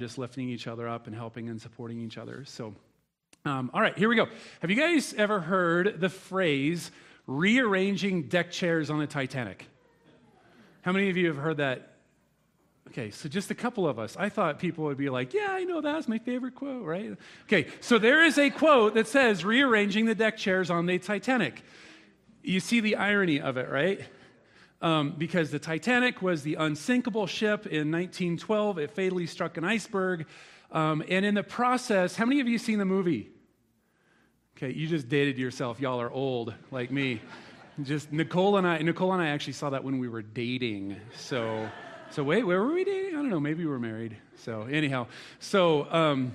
[0.00, 2.44] just lifting each other up and helping and supporting each other.
[2.46, 2.74] So,
[3.44, 4.26] um, all right, here we go.
[4.60, 6.90] Have you guys ever heard the phrase
[7.26, 9.66] rearranging deck chairs on the Titanic?
[10.80, 11.98] How many of you have heard that?
[12.88, 14.16] Okay, so just a couple of us.
[14.18, 17.14] I thought people would be like, yeah, I know that's my favorite quote, right?
[17.44, 21.62] Okay, so there is a quote that says rearranging the deck chairs on the Titanic.
[22.42, 24.00] You see the irony of it, right?
[24.82, 28.78] Um, because the Titanic was the unsinkable ship in 1912.
[28.78, 30.26] It fatally struck an iceberg.
[30.72, 33.30] Um, and in the process, how many of you seen the movie?
[34.56, 35.80] Okay, you just dated yourself.
[35.80, 37.20] Y'all are old like me.
[37.82, 38.78] Just Nicole and I.
[38.78, 40.96] Nicole and I actually saw that when we were dating.
[41.16, 41.68] So,
[42.10, 43.14] so wait, where were we dating?
[43.14, 43.40] I don't know.
[43.40, 44.16] Maybe we were married.
[44.36, 45.06] So anyhow,
[45.38, 46.32] so um,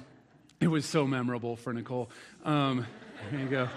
[0.59, 2.09] it was so memorable for Nicole.
[2.43, 2.87] Um,
[3.31, 3.69] there you go.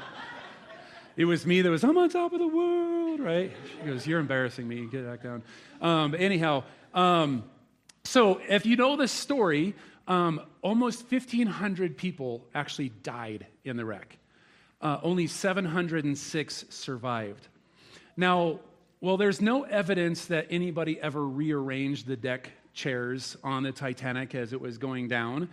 [1.19, 3.51] It was me that was, I'm on top of the world, right?
[3.81, 4.87] She goes, You're embarrassing me.
[4.87, 5.43] Get back down.
[5.83, 6.63] Um, anyhow,
[6.95, 7.43] um,
[8.05, 9.75] so if you know the story,
[10.07, 14.17] um, almost 1,500 people actually died in the wreck.
[14.81, 17.49] Uh, only 706 survived.
[18.17, 18.61] Now,
[19.01, 24.53] well, there's no evidence that anybody ever rearranged the deck chairs on the Titanic as
[24.53, 25.49] it was going down.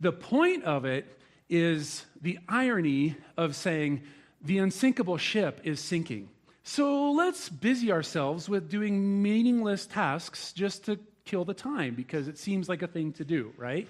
[0.00, 1.18] The point of it
[1.50, 4.02] is the irony of saying,
[4.42, 6.28] the unsinkable ship is sinking.
[6.62, 12.38] So let's busy ourselves with doing meaningless tasks just to kill the time because it
[12.38, 13.88] seems like a thing to do, right?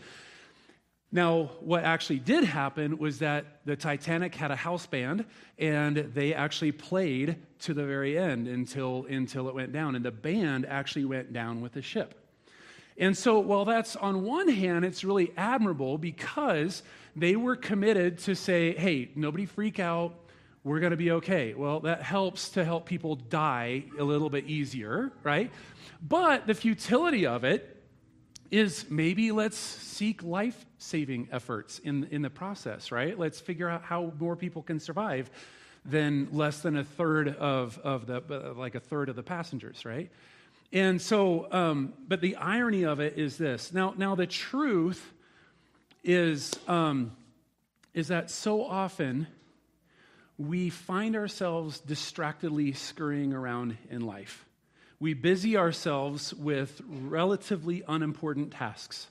[1.11, 5.25] Now, what actually did happen was that the Titanic had a house band
[5.59, 9.97] and they actually played to the very end until, until it went down.
[9.97, 12.15] And the band actually went down with the ship.
[12.99, 16.83] And so, while that's on one hand, it's really admirable because
[17.15, 20.15] they were committed to say, hey, nobody freak out
[20.69, 21.55] we're going to be okay.
[21.55, 25.51] Well, that helps to help people die a little bit easier, right?
[26.07, 27.83] But the futility of it
[28.51, 33.19] is maybe let's seek life saving efforts in, in the process, right?
[33.19, 35.31] Let's figure out how more people can survive
[35.85, 39.87] than less than a third of, of the, uh, like a third of the passengers,
[39.87, 40.11] right?
[40.71, 43.73] And so, um, but the irony of it is this.
[43.73, 45.15] Now, now the truth
[46.05, 47.17] is, um,
[47.95, 49.27] is that so often
[50.39, 54.45] we find ourselves distractedly scurrying around in life.
[55.01, 59.09] We busy ourselves with relatively unimportant tasks.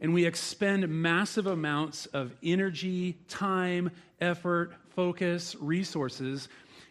[0.00, 6.48] And we expend massive amounts of energy, time, effort, focus, resources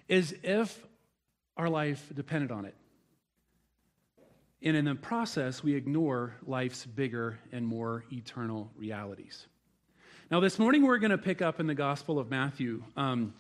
[0.10, 0.84] as if
[1.58, 2.76] our life depended on it.
[4.62, 9.48] And in the process, we ignore life's bigger and more eternal realities.
[10.30, 12.84] Now, this morning, we're going to pick up in the Gospel of Matthew.
[12.96, 13.34] Um,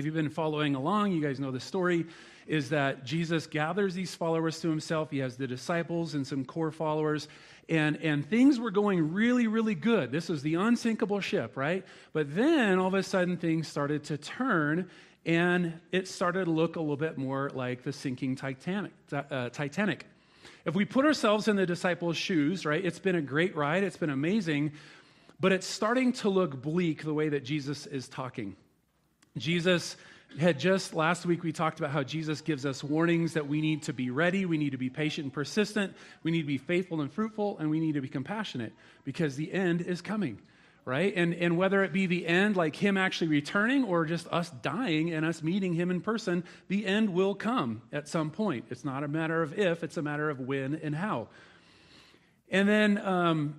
[0.00, 2.06] if you've been following along, you guys know the story
[2.46, 5.10] is that Jesus gathers these followers to himself.
[5.10, 7.28] He has the disciples and some core followers,
[7.68, 10.10] and, and things were going really, really good.
[10.10, 11.84] This was the unsinkable ship, right?
[12.14, 14.88] But then all of a sudden things started to turn,
[15.26, 18.92] and it started to look a little bit more like the sinking Titanic.
[19.12, 20.06] Uh, Titanic.
[20.64, 23.98] If we put ourselves in the disciples' shoes, right, it's been a great ride, it's
[23.98, 24.72] been amazing,
[25.40, 28.56] but it's starting to look bleak the way that Jesus is talking.
[29.36, 29.96] Jesus
[30.38, 33.82] had just last week we talked about how Jesus gives us warnings that we need
[33.84, 37.00] to be ready, we need to be patient and persistent, we need to be faithful
[37.00, 38.72] and fruitful, and we need to be compassionate
[39.04, 40.38] because the end is coming,
[40.84, 41.12] right?
[41.16, 45.12] And, and whether it be the end, like Him actually returning, or just us dying
[45.12, 48.66] and us meeting Him in person, the end will come at some point.
[48.70, 51.28] It's not a matter of if, it's a matter of when and how.
[52.50, 53.54] And then um,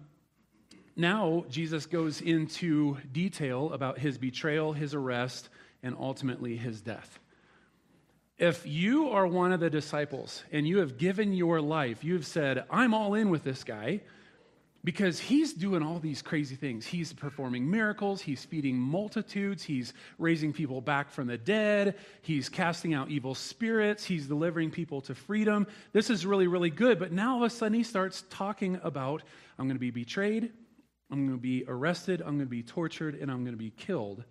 [0.96, 5.50] now Jesus goes into detail about His betrayal, His arrest
[5.84, 7.20] and ultimately his death.
[8.38, 12.26] If you are one of the disciples and you have given your life, you have
[12.26, 14.02] said, I'm all in with this guy
[14.84, 16.88] because he's doing all these crazy things.
[16.88, 22.96] He's performing miracles, he's feeding multitudes, he's raising people back from the dead, he's casting
[22.96, 25.68] out evil spirits, he's delivering people to freedom.
[25.94, 26.98] This is really, really good.
[26.98, 29.22] But now all of a sudden he starts talking about,
[29.60, 30.52] I'm going to be betrayed,
[31.12, 33.72] I'm going to be arrested, I'm going to be tortured, and I'm going to be
[33.72, 34.24] killed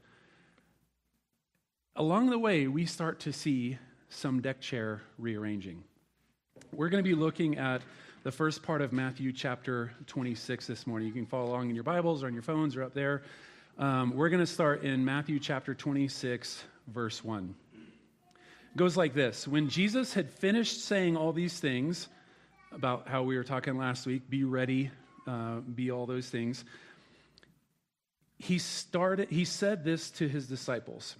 [1.96, 3.76] Along the way, we start to see
[4.08, 5.82] some deck chair rearranging.
[6.72, 7.82] We're going to be looking at
[8.22, 11.08] the first part of Matthew chapter 26 this morning.
[11.08, 13.22] You can follow along in your Bibles or on your phones or up there.
[13.76, 17.56] Um, we're going to start in Matthew chapter 26, verse 1.
[17.74, 22.06] It goes like this When Jesus had finished saying all these things
[22.70, 24.92] about how we were talking last week, be ready,
[25.26, 26.64] uh, be all those things,
[28.38, 31.16] he started, he said this to his disciples.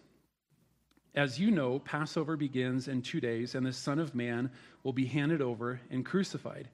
[1.14, 4.50] As you know, Passover begins in two days, and the Son of Man
[4.84, 6.68] will be handed over and crucified.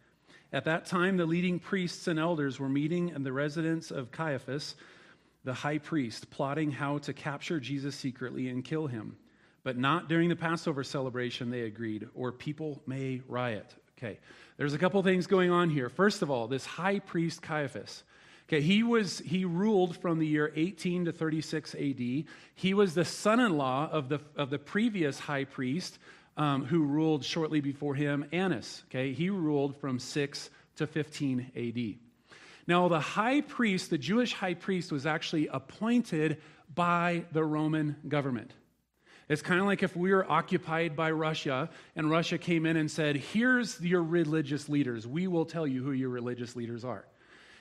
[0.53, 4.75] At that time, the leading priests and elders were meeting in the residence of Caiaphas,
[5.45, 9.17] the high priest, plotting how to capture Jesus secretly and kill him.
[9.65, 13.75] But not during the Passover celebration, they agreed, or people may riot.
[13.99, 14.19] Okay,
[14.59, 15.89] there's a couple things going on here.
[15.89, 18.05] First of all, this high priest Caiaphas.
[18.49, 22.25] Okay, he was he ruled from the year 18 to 36 AD.
[22.55, 25.99] He was the son-in-law of the of the previous high priest
[26.37, 28.85] um, who ruled shortly before him, Annas.
[28.89, 32.39] Okay, he ruled from 6 to 15 AD.
[32.69, 36.41] Now, the high priest, the Jewish high priest, was actually appointed
[36.75, 38.53] by the Roman government.
[39.29, 42.89] It's kind of like if we were occupied by Russia and Russia came in and
[42.91, 45.07] said, Here's your religious leaders.
[45.07, 47.07] We will tell you who your religious leaders are.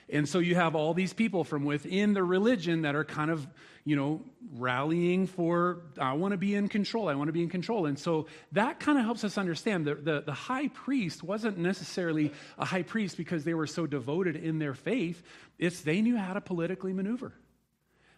[0.08, 3.46] And so you have all these people from within the religion that are kind of,
[3.84, 4.22] you know,
[4.54, 7.08] rallying for, I want to be in control.
[7.08, 7.86] I want to be in control.
[7.86, 12.32] And so that kind of helps us understand that the, the high priest wasn't necessarily
[12.56, 15.22] a high priest because they were so devoted in their faith.
[15.58, 17.32] It's they knew how to politically maneuver.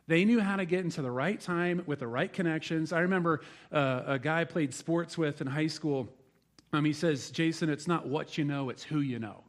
[0.09, 2.93] They knew how to get into the right time with the right connections.
[2.93, 3.41] I remember
[3.73, 6.09] uh, a guy I played sports with in high school.
[6.73, 9.45] Um, he says, Jason, it's not what you know, it's who you know.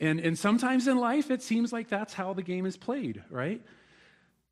[0.00, 3.60] And, and sometimes in life, it seems like that's how the game is played, right?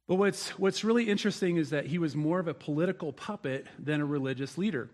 [0.09, 4.01] But what's, what's really interesting is that he was more of a political puppet than
[4.01, 4.89] a religious leader.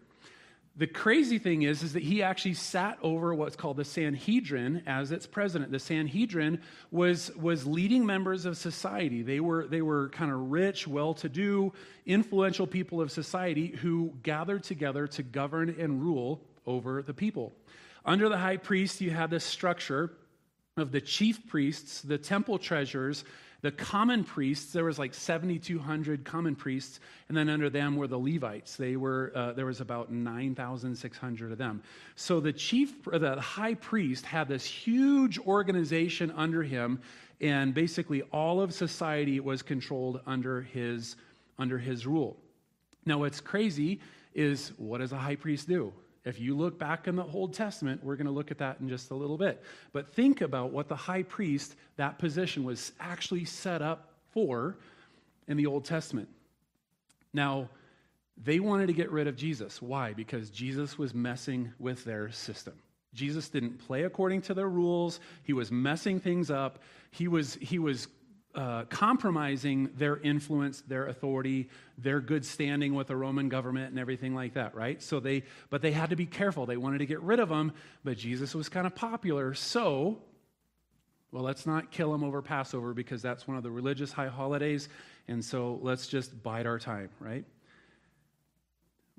[0.74, 5.12] The crazy thing is, is that he actually sat over what's called the Sanhedrin as
[5.12, 5.70] its president.
[5.70, 9.22] The Sanhedrin was, was leading members of society.
[9.22, 11.74] They were, they were kind of rich, well to do,
[12.06, 17.52] influential people of society who gathered together to govern and rule over the people.
[18.06, 20.10] Under the high priest, you had this structure
[20.78, 23.24] of the chief priests, the temple treasurers,
[23.60, 24.72] the common priests.
[24.72, 26.98] There was like 7,200 common priests,
[27.28, 28.76] and then under them were the Levites.
[28.76, 31.82] They were uh, there was about 9,600 of them.
[32.16, 37.02] So the chief, the high priest, had this huge organization under him,
[37.40, 41.16] and basically all of society was controlled under his
[41.58, 42.38] under his rule.
[43.04, 44.00] Now, what's crazy
[44.34, 45.92] is what does a high priest do?
[46.24, 48.88] If you look back in the Old Testament, we're going to look at that in
[48.88, 49.62] just a little bit.
[49.92, 54.76] But think about what the high priest, that position, was actually set up for
[55.48, 56.28] in the Old Testament.
[57.34, 57.68] Now,
[58.42, 59.82] they wanted to get rid of Jesus.
[59.82, 60.12] Why?
[60.12, 62.74] Because Jesus was messing with their system.
[63.14, 65.20] Jesus didn't play according to their rules.
[65.42, 66.78] He was messing things up.
[67.10, 68.08] He was, he was
[68.54, 74.34] uh, compromising their influence, their authority, their good standing with the Roman government and everything
[74.34, 75.02] like that, right?
[75.02, 76.66] So they, but they had to be careful.
[76.66, 77.72] They wanted to get rid of him,
[78.04, 79.54] but Jesus was kind of popular.
[79.54, 80.18] So,
[81.30, 84.88] well, let's not kill him over Passover because that's one of the religious high holidays.
[85.28, 87.44] And so let's just bide our time, right?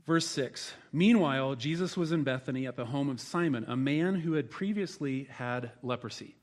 [0.06, 4.34] Verse 6 Meanwhile, Jesus was in Bethany at the home of Simon, a man who
[4.34, 6.36] had previously had leprosy.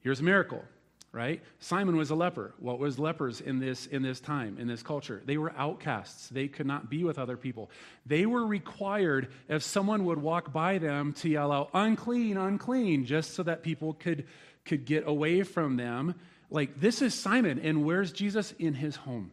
[0.00, 0.64] Here's a miracle
[1.12, 1.42] right?
[1.58, 2.54] Simon was a leper.
[2.58, 5.22] What was lepers in this in this time, in this culture?
[5.24, 6.28] They were outcasts.
[6.28, 7.70] They could not be with other people.
[8.06, 13.34] They were required if someone would walk by them to yell out unclean, unclean just
[13.34, 14.26] so that people could
[14.64, 16.14] could get away from them.
[16.48, 19.32] Like this is Simon and where's Jesus in his home?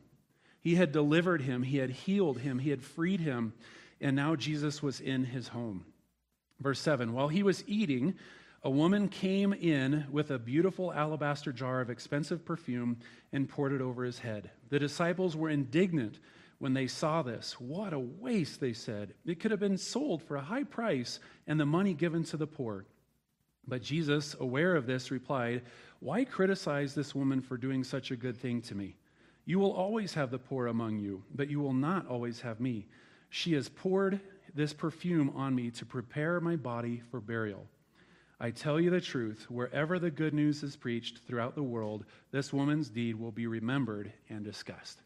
[0.61, 3.53] He had delivered him, he had healed him, he had freed him,
[4.01, 5.85] and now Jesus was in his home.
[6.59, 8.15] Verse 7, while he was eating,
[8.63, 12.97] a woman came in with a beautiful alabaster jar of expensive perfume
[13.31, 14.49] and poured it over his head.
[14.69, 16.19] The disciples were indignant
[16.59, 17.59] when they saw this.
[17.59, 19.13] What a waste, they said.
[19.25, 22.47] It could have been sold for a high price and the money given to the
[22.47, 22.85] poor.
[23.67, 25.61] But Jesus, aware of this, replied,
[25.99, 28.95] Why criticize this woman for doing such a good thing to me?
[29.45, 32.87] You will always have the poor among you, but you will not always have me.
[33.29, 34.19] She has poured
[34.55, 37.67] this perfume on me to prepare my body for burial.
[38.39, 42.53] I tell you the truth, wherever the good news is preached throughout the world, this
[42.53, 45.01] woman's deed will be remembered and discussed.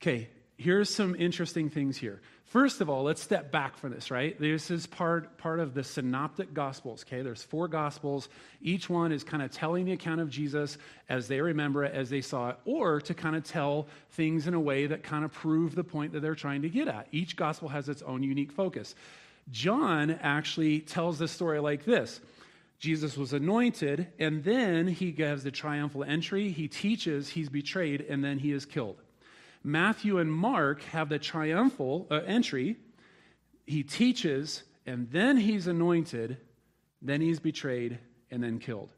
[0.00, 2.20] Okay, here's some interesting things here.
[2.44, 4.38] First of all, let's step back from this, right?
[4.38, 7.22] This is part, part of the synoptic gospels, okay?
[7.22, 8.28] There's four gospels.
[8.62, 12.10] Each one is kind of telling the account of Jesus as they remember it, as
[12.10, 15.32] they saw it, or to kind of tell things in a way that kind of
[15.32, 17.08] prove the point that they're trying to get at.
[17.10, 18.94] Each gospel has its own unique focus.
[19.50, 22.20] John actually tells the story like this
[22.78, 26.50] Jesus was anointed, and then he gives the triumphal entry.
[26.50, 29.00] He teaches, he's betrayed, and then he is killed.
[29.64, 32.76] Matthew and Mark have the triumphal uh, entry.
[33.66, 36.36] He teaches, and then he's anointed,
[37.02, 37.98] then he's betrayed,
[38.30, 38.90] and then killed.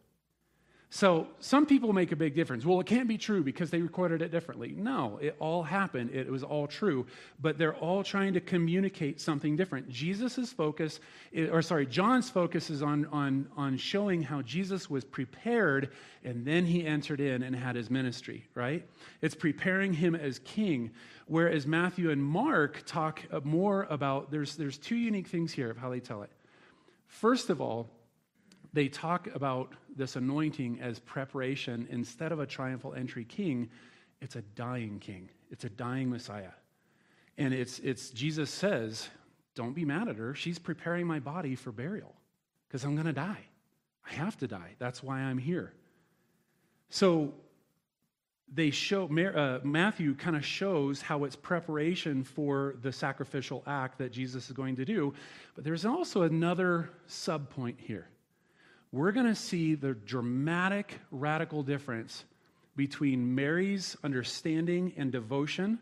[0.91, 2.65] So some people make a big difference.
[2.65, 4.73] Well, it can't be true because they recorded it differently.
[4.75, 6.11] No, it all happened.
[6.15, 7.07] It was all true,
[7.39, 9.91] but they're all trying to communicate something different.
[9.91, 10.99] Jesus' focus,
[11.35, 15.91] eh, or sorry, John's focus is on, on, on showing how Jesus was prepared
[16.25, 18.87] and then he entered in and had his ministry, right?
[19.21, 20.93] It's preparing him as king.
[21.27, 25.77] Whereas Matthew and Mark talk uh, more about, there's, there's two unique things here of
[25.77, 26.31] how they tell it.
[27.09, 27.91] First of all,
[28.79, 31.89] they talk about this anointing as preparation.
[31.91, 33.69] Instead of a triumphal entry king,
[34.21, 36.53] it's a dying king, it's a dying Messiah.
[37.39, 39.09] And it's, it's Jesus says,
[39.57, 40.33] Don't be mad at her.
[40.33, 42.15] She's preparing my body for burial
[42.69, 43.41] because I'm going to die.
[44.09, 44.77] I have to die.
[44.79, 45.73] That's why I'm here.
[46.89, 47.35] So
[48.55, 54.13] they show uh, Matthew kind of shows how it's preparation for the sacrificial act that
[54.13, 55.15] Jesus is going to do,
[55.57, 58.07] but there's also another sub point here
[58.93, 62.25] we're going to see the dramatic, radical difference
[62.77, 65.79] between Mary's understanding and devotion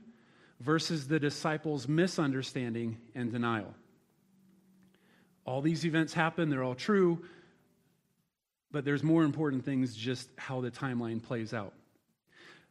[0.61, 3.75] versus the disciples' misunderstanding and denial.
[5.45, 7.23] All these events happen, they're all true,
[8.73, 11.73] but there's more important things just how the timeline plays out.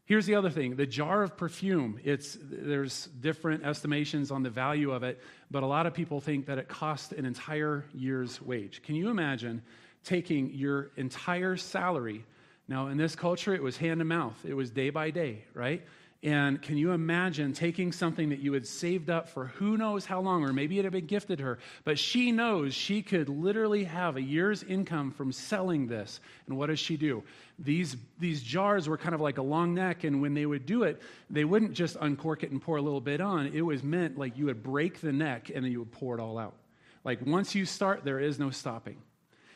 [0.05, 1.99] Here's the other thing the jar of perfume.
[2.03, 6.45] It's, there's different estimations on the value of it, but a lot of people think
[6.47, 8.83] that it cost an entire year's wage.
[8.83, 9.63] Can you imagine
[10.05, 12.23] taking your entire salary.
[12.67, 15.83] Now, in this culture, it was hand to mouth, it was day by day, right?
[16.23, 20.21] And can you imagine taking something that you had saved up for who knows how
[20.21, 24.15] long, or maybe it had been gifted her, but she knows she could literally have
[24.15, 26.19] a year's income from selling this.
[26.47, 27.23] And what does she do?
[27.59, 30.81] These, these jars were kind of like a long neck, and when they would do
[30.81, 33.47] it, they wouldn't just uncork it and pour a little bit on.
[33.53, 36.21] It was meant like you would break the neck and then you would pour it
[36.21, 36.55] all out.
[37.03, 38.97] Like once you start, there is no stopping.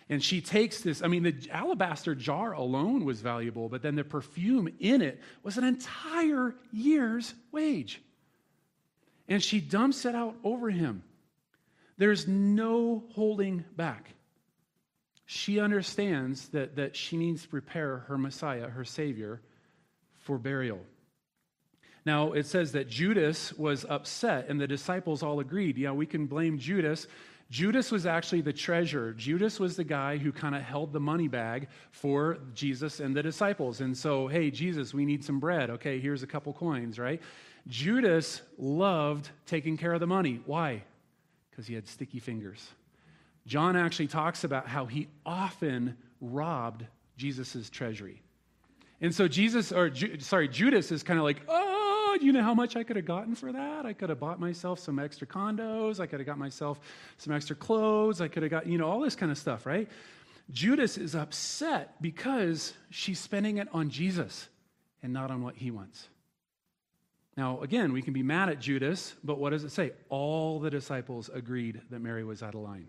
[0.10, 4.04] And she takes this, I mean, the alabaster jar alone was valuable, but then the
[4.04, 8.02] perfume in it was an entire year's wage.
[9.28, 11.04] And she dumps it out over him.
[11.98, 14.10] There's no holding back.
[15.28, 19.42] She understands that, that she needs to prepare her Messiah, her Savior,
[20.18, 20.80] for burial.
[22.04, 25.78] Now, it says that Judas was upset, and the disciples all agreed.
[25.78, 27.06] Yeah, we can blame Judas
[27.50, 29.12] Judas was actually the treasurer.
[29.14, 33.24] Judas was the guy who kind of held the money bag for Jesus and the
[33.24, 33.82] disciples.
[33.82, 35.72] And so, hey, Jesus, we need some bread.
[35.72, 37.20] Okay, here's a couple coins, right?
[37.68, 40.42] Judas loved taking care of the money.
[40.46, 40.84] Why?
[41.50, 42.68] Because he had sticky fingers.
[43.48, 46.86] John actually talks about how he often robbed
[47.18, 48.22] Jesus' treasury.
[49.02, 51.79] And so Jesus, or sorry, Judas is kind of like, oh,
[52.22, 53.86] you know how much I could have gotten for that?
[53.86, 56.00] I could have bought myself some extra condos.
[56.00, 56.80] I could have got myself
[57.18, 58.22] some extra clothes.
[58.22, 59.90] I could have got, you know, all this kind of stuff, right?
[60.52, 64.50] Judas is upset because she's spending it on Jesus
[65.04, 66.08] and not on what he wants.
[67.38, 69.92] Now, again, we can be mad at Judas, but what does it say?
[70.10, 72.88] All the disciples agreed that Mary was out of line.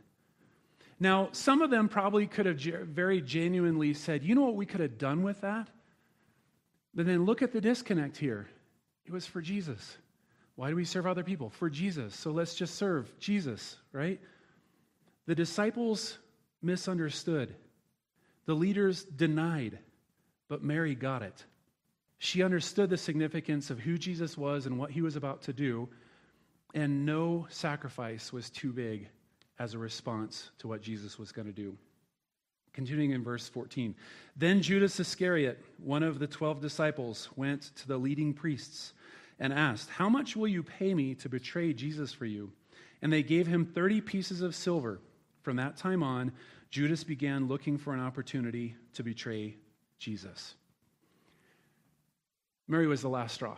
[0.99, 4.81] Now, some of them probably could have very genuinely said, you know what we could
[4.81, 5.69] have done with that?
[6.95, 8.49] But then look at the disconnect here.
[9.11, 9.99] It was for Jesus.
[10.55, 11.51] Why do we serve other people?
[11.51, 12.15] For Jesus.
[12.15, 14.21] So let's just serve Jesus, right?
[15.27, 16.17] The disciples
[16.63, 17.53] misunderstood.
[18.47, 19.81] The leaders denied,
[20.49, 21.45] but Mary got it.
[22.19, 25.89] She understood the significance of who Jesus was and what he was about to do,
[26.73, 29.09] and no sacrifice was too big
[29.59, 31.77] as a response to what Jesus was going to do.
[32.73, 33.97] Continuing in verse 14.
[34.37, 38.93] Then Judas Iscariot, one of the 12 disciples, went to the leading priests
[39.41, 42.53] and asked, How much will you pay me to betray Jesus for you?
[43.03, 45.01] And they gave him 30 pieces of silver.
[45.43, 46.33] From that time on,
[46.71, 49.57] Judas began looking for an opportunity to betray
[49.99, 50.55] Jesus.
[52.69, 53.57] Mary was the last straw.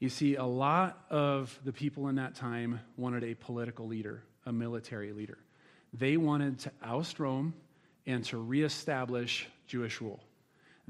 [0.00, 4.52] You see, a lot of the people in that time wanted a political leader, a
[4.52, 5.38] military leader.
[5.92, 7.54] They wanted to oust Rome
[8.06, 10.20] and to reestablish Jewish rule.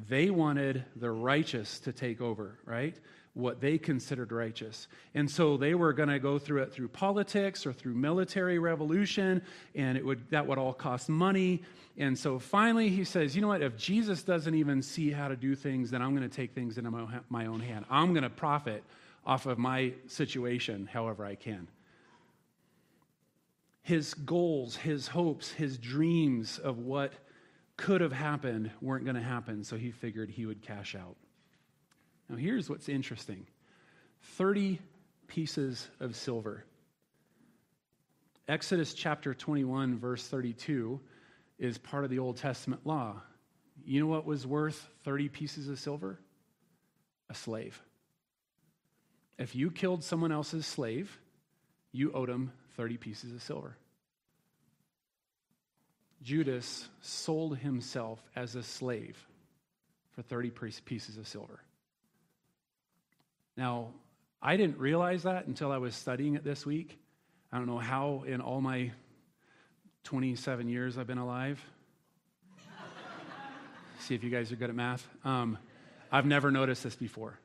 [0.09, 2.97] They wanted the righteous to take over, right?
[3.39, 4.89] What they considered righteous.
[5.15, 9.43] And so they were going to go through it through politics or through military revolution,
[9.75, 11.63] and it would, that would all cost money.
[11.97, 13.63] And so finally he says, you know what?
[13.63, 16.79] If Jesus doesn't even see how to do things, then I'm going to take things
[16.79, 16.91] into
[17.29, 17.85] my own hand.
[17.89, 18.83] I'm going to profit
[19.25, 21.69] off of my situation however I can
[23.89, 27.15] his goals, his hopes, his dreams of what
[27.79, 31.17] could have happened weren't going to happen, so he figured he would cash out.
[32.29, 33.47] Now, here's what's interesting
[34.23, 34.81] 30
[35.27, 36.65] pieces of silver.
[38.49, 41.01] Exodus chapter 21, verse 32,
[41.59, 43.21] is part of the Old Testament law.
[43.85, 46.19] you know what was worth 30 pieces of silver?
[47.31, 47.81] A slave.
[49.39, 51.19] If you killed someone else's slave,
[51.93, 53.77] you owed him 30 pieces of silver.
[56.23, 59.17] Judas sold himself as a slave
[60.13, 60.51] for 30
[60.85, 61.61] pieces of silver.
[63.59, 63.89] Now,
[64.41, 66.97] I didn't realize that until I was studying it this week.
[67.51, 68.93] I don't know how, in all my
[70.05, 71.61] 27 years I've been alive.
[73.99, 75.05] See if you guys are good at math.
[75.25, 75.59] Um,
[76.13, 77.37] I've never noticed this before.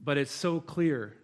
[0.00, 1.14] But it's so clear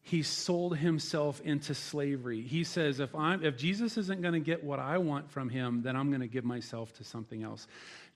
[0.00, 2.40] he sold himself into slavery.
[2.40, 5.82] He says, if, I'm, if Jesus isn't going to get what I want from him,
[5.82, 7.66] then I'm going to give myself to something else.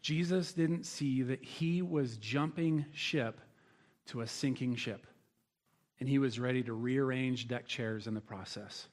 [0.01, 3.39] Jesus didn't see that he was jumping ship
[4.13, 5.07] to a sinking ship,
[5.99, 8.87] and he was ready to rearrange deck chairs in the process.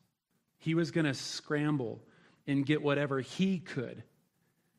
[0.58, 2.02] He was going to scramble
[2.48, 4.04] and get whatever he could.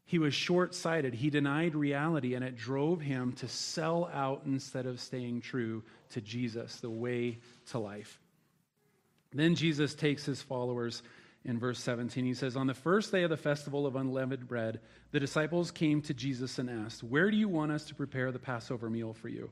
[0.06, 1.14] He was short sighted.
[1.14, 6.20] He denied reality, and it drove him to sell out instead of staying true to
[6.20, 7.38] Jesus, the way
[7.70, 8.18] to life.
[9.32, 11.02] Then Jesus takes his followers
[11.44, 12.24] in verse 17.
[12.24, 14.80] He says, On the first day of the festival of unleavened bread,
[15.12, 18.38] the disciples came to Jesus and asked, Where do you want us to prepare the
[18.38, 19.50] Passover meal for you?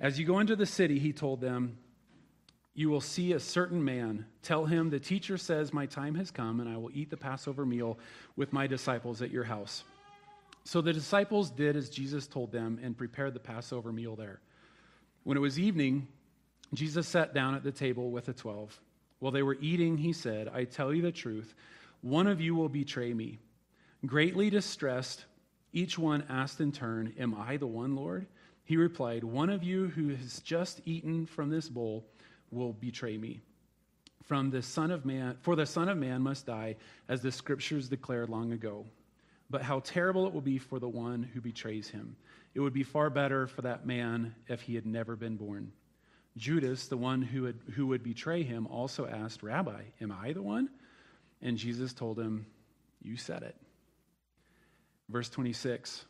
[0.00, 1.78] As you go into the city, he told them,
[2.74, 4.26] You will see a certain man.
[4.42, 7.64] Tell him, The teacher says, My time has come, and I will eat the Passover
[7.64, 7.98] meal
[8.36, 9.84] with my disciples at your house.
[10.64, 14.40] So the disciples did as Jesus told them and prepared the Passover meal there.
[15.22, 16.08] When it was evening,
[16.72, 18.78] Jesus sat down at the table with the twelve.
[19.20, 21.54] While they were eating, he said, I tell you the truth,
[22.00, 23.38] one of you will betray me.
[24.04, 25.24] Greatly distressed,
[25.72, 28.26] each one asked in turn, Am I the one, Lord?
[28.64, 32.06] He replied, One of you who has just eaten from this bowl
[32.50, 33.40] will betray me.
[34.22, 36.76] From the Son of Man, for the Son of Man must die,
[37.08, 38.86] as the scriptures declared long ago.
[39.50, 42.16] But how terrible it will be for the one who betrays him.
[42.54, 45.72] It would be far better for that man if he had never been born.
[46.36, 50.42] Judas, the one who, had, who would betray him, also asked, Rabbi, am I the
[50.42, 50.70] one?
[51.42, 52.46] And Jesus told him,
[53.02, 53.56] You said it.
[55.10, 56.06] Verse 26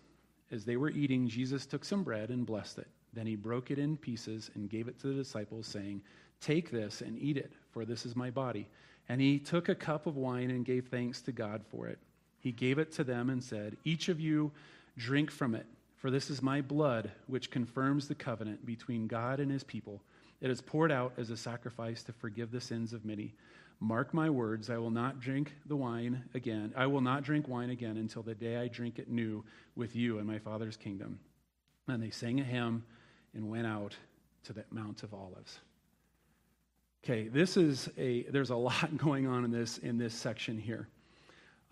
[0.51, 2.89] As they were eating, Jesus took some bread and blessed it.
[3.13, 6.03] Then he broke it in pieces and gave it to the disciples, saying,
[6.41, 8.69] Take this and eat it, for this is my body.
[9.09, 11.99] And he took a cup of wine and gave thanks to God for it.
[12.41, 14.53] He gave it to them and said, Each of you
[14.97, 15.67] drink from it.
[15.97, 20.03] For this is my blood, which confirms the covenant between God and his people.
[20.43, 23.33] It is poured out as a sacrifice to forgive the sins of many.
[23.81, 26.73] Mark my words, I will not drink the wine again.
[26.77, 29.45] I will not drink wine again until the day I drink it new
[29.77, 31.19] with you in my Father's kingdom.
[31.89, 32.85] And they sang a hymn
[33.35, 33.95] and went out
[34.45, 35.59] to the Mount of Olives.
[37.05, 40.89] Okay, this is a, there's a lot going on in this, in this section here.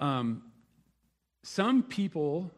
[0.01, 0.43] Um,
[1.43, 2.51] some people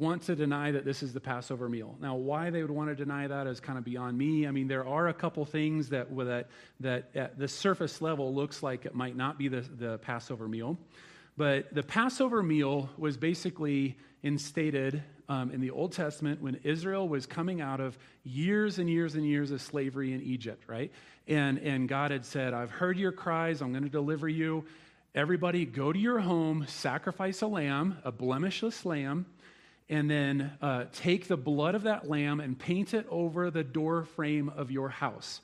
[0.00, 1.96] want to deny that this is the Passover meal.
[2.00, 4.46] Now, why they would want to deny that is kind of beyond me.
[4.46, 6.48] I mean, there are a couple things that that
[6.80, 10.78] that at the surface level looks like it might not be the, the Passover meal,
[11.36, 17.26] but the Passover meal was basically instated um, in the Old Testament when Israel was
[17.26, 20.90] coming out of years and years and years of slavery in Egypt, right?
[21.26, 23.60] And and God had said, "I've heard your cries.
[23.60, 24.64] I'm going to deliver you."
[25.14, 29.26] Everybody, go to your home, sacrifice a lamb, a blemishless lamb
[29.88, 34.04] and then uh, take the blood of that lamb and paint it over the door
[34.04, 35.40] frame of your house.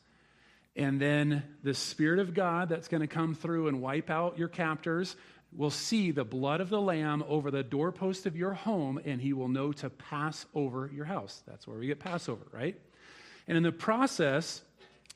[0.77, 4.49] And then the Spirit of God that's going to come through and wipe out your
[4.49, 5.17] captors
[5.57, 9.33] will see the blood of the lamb over the doorpost of your home, and he
[9.33, 11.43] will know to pass over your house.
[11.47, 12.77] That's where we get Passover, right?
[13.47, 14.63] And in the process,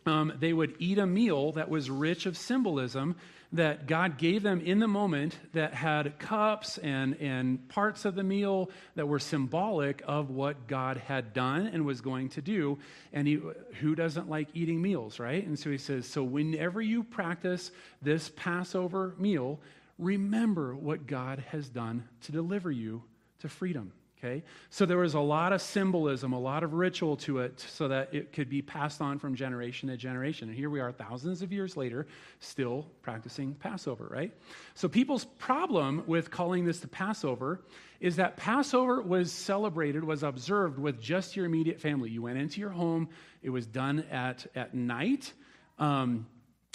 [0.07, 3.17] um, they would eat a meal that was rich of symbolism
[3.53, 8.23] that God gave them in the moment that had cups and, and parts of the
[8.23, 12.79] meal that were symbolic of what God had done and was going to do.
[13.13, 13.41] And he,
[13.81, 15.47] who doesn't like eating meals, right?
[15.47, 17.71] And so he says, So whenever you practice
[18.03, 19.61] this Passover meal,
[19.99, 23.03] remember what God has done to deliver you
[23.41, 23.93] to freedom.
[24.18, 24.42] Okay?
[24.70, 28.12] So there was a lot of symbolism, a lot of ritual to it so that
[28.12, 30.48] it could be passed on from generation to generation.
[30.48, 32.07] And here we are, thousands of years later,
[32.40, 34.33] still practicing Passover, right?
[34.74, 37.61] So people's problem with calling this the Passover
[38.00, 42.11] is that Passover was celebrated, was observed with just your immediate family.
[42.11, 43.09] You went into your home,
[43.42, 45.33] it was done at, at night,
[45.78, 46.26] um,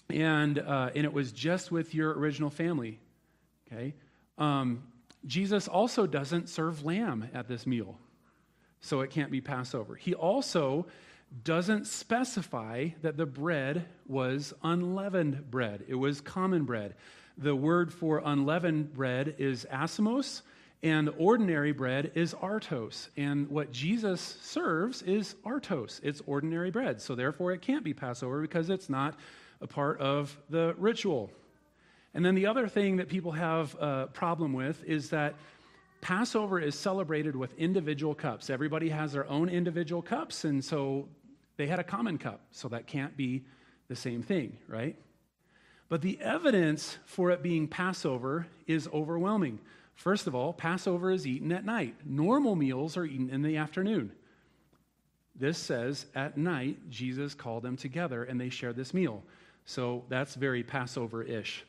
[0.10, 3.00] and, uh, and it was just with your original family.
[3.68, 3.96] Okay?
[4.38, 4.84] Um,
[5.26, 7.98] Jesus also doesn't serve lamb at this meal,
[8.82, 9.96] so it can't be Passover.
[9.96, 10.86] He also
[11.44, 16.96] doesn't specify that the bread was unleavened bread, it was common bread.
[17.38, 20.44] The word for unleavened bread is asimos,
[20.84, 23.08] And ordinary bread is artos.
[23.18, 26.00] And what Jesus serves is artos.
[26.04, 27.02] It's ordinary bread.
[27.02, 29.18] So therefore, it can't be Passover because it's not
[29.62, 31.32] a part of the ritual.
[32.14, 35.36] And then the other thing that people have a problem with is that
[36.02, 38.50] Passover is celebrated with individual cups.
[38.50, 41.08] Everybody has their own individual cups, and so
[41.58, 42.42] they had a common cup.
[42.52, 43.44] So that can't be
[43.88, 44.96] the same thing, right?
[45.90, 49.60] But the evidence for it being Passover is overwhelming.
[49.96, 51.96] First of all, Passover is eaten at night.
[52.06, 54.12] Normal meals are eaten in the afternoon.
[55.36, 59.24] This says at night, Jesus called them together and they shared this meal.
[59.66, 61.64] So that's very Passover ish.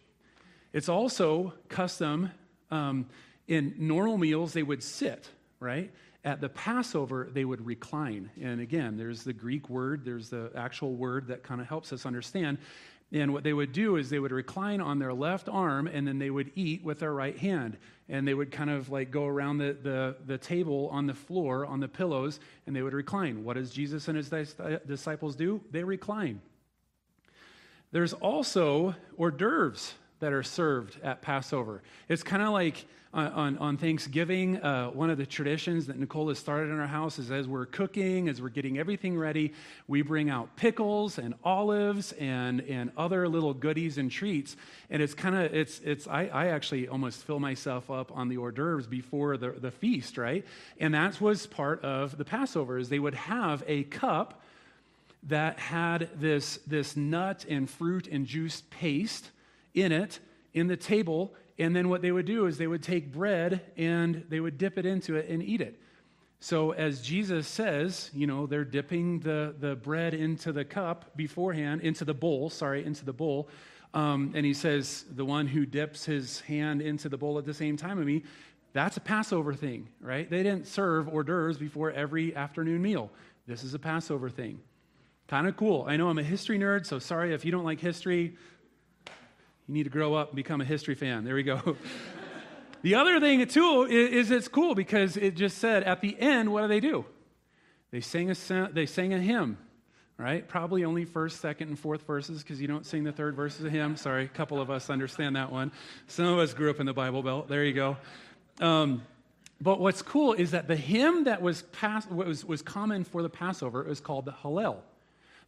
[0.74, 2.32] It's also custom
[2.72, 3.06] um,
[3.46, 5.92] in normal meals, they would sit, right?
[6.24, 8.28] At the Passover, they would recline.
[8.42, 12.04] And again, there's the Greek word, there's the actual word that kind of helps us
[12.04, 12.58] understand.
[13.12, 16.18] And what they would do is they would recline on their left arm and then
[16.18, 17.76] they would eat with their right hand.
[18.08, 21.66] And they would kind of like go around the, the, the table on the floor,
[21.66, 23.44] on the pillows, and they would recline.
[23.44, 24.28] What does Jesus and his
[24.88, 25.60] disciples do?
[25.70, 26.40] They recline.
[27.92, 31.82] There's also hors d'oeuvres that are served at Passover.
[32.08, 36.38] It's kind of like on, on, Thanksgiving, uh, one of the traditions that Nicole has
[36.38, 39.52] started in our house is as we're cooking, as we're getting everything ready,
[39.86, 44.56] we bring out pickles and olives and, and other little goodies and treats.
[44.88, 48.38] And it's kind of, it's, it's, I, I actually almost fill myself up on the
[48.38, 50.42] hors d'oeuvres before the, the feast, right?
[50.80, 54.40] And that was part of the Passover, is they would have a cup
[55.24, 59.30] that had this, this nut and fruit and juice paste
[59.74, 60.20] in it
[60.52, 64.24] in the table and then what they would do is they would take bread and
[64.28, 65.80] they would dip it into it and eat it.
[66.40, 71.80] So, as Jesus says, you know, they're dipping the, the bread into the cup beforehand,
[71.80, 73.48] into the bowl, sorry, into the bowl.
[73.94, 77.54] Um, and he says, the one who dips his hand into the bowl at the
[77.54, 78.24] same time of me,
[78.72, 80.28] that's a Passover thing, right?
[80.28, 83.10] They didn't serve hors d'oeuvres before every afternoon meal.
[83.46, 84.60] This is a Passover thing.
[85.28, 85.86] Kind of cool.
[85.88, 88.36] I know I'm a history nerd, so sorry if you don't like history.
[89.66, 91.24] You need to grow up and become a history fan.
[91.24, 91.76] There we go.
[92.82, 96.62] the other thing, too, is, it's cool because it just said at the end, what
[96.62, 97.06] do they do?
[97.90, 99.56] They sang a, they sang a hymn,
[100.18, 100.46] right?
[100.46, 103.72] Probably only first, second, and fourth verses because you don't sing the third verses of
[103.72, 103.96] hymn.
[103.96, 105.72] Sorry, a couple of us understand that one.
[106.08, 107.48] Some of us grew up in the Bible Belt.
[107.48, 107.96] There you go.
[108.60, 109.02] Um,
[109.62, 113.30] but what's cool is that the hymn that was, pass, was, was common for the
[113.30, 114.78] Passover is called the Hallel.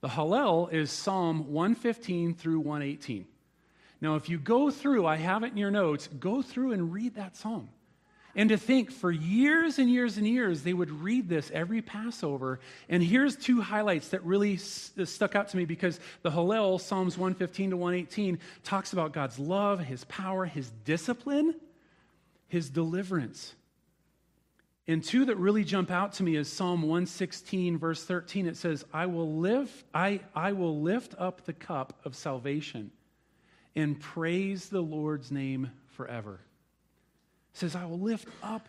[0.01, 3.27] The Hallel is Psalm 115 through 118.
[4.01, 7.15] Now, if you go through, I have it in your notes, go through and read
[7.15, 7.71] that psalm.
[8.35, 12.61] And to think for years and years and years, they would read this every Passover.
[12.91, 17.71] And here's two highlights that really stuck out to me because the Hallel, Psalms 115
[17.71, 21.55] to 118, talks about God's love, his power, his discipline,
[22.47, 23.55] his deliverance.
[24.87, 28.47] And two that really jump out to me is Psalm 116, verse 13.
[28.47, 32.91] It says, I will lift, I, I will lift up the cup of salvation
[33.77, 36.41] and praise the Lord's name forever.
[37.53, 38.69] It says, I will lift up